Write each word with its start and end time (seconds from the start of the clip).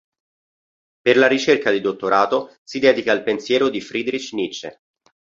Per 1.03 1.15
la 1.15 1.27
ricerca 1.27 1.69
di 1.69 1.79
dottorato 1.79 2.55
si 2.63 2.79
dedica 2.79 3.11
al 3.11 3.21
pensiero 3.21 3.69
di 3.69 3.81
Friedrich 3.81 4.33
Nietzsche. 4.33 4.81